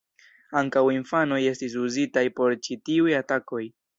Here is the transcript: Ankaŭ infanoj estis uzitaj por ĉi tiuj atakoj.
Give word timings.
Ankaŭ 0.61 0.81
infanoj 0.95 1.39
estis 1.51 1.77
uzitaj 1.83 2.25
por 2.39 2.57
ĉi 2.69 2.81
tiuj 2.89 3.17
atakoj. 3.23 3.63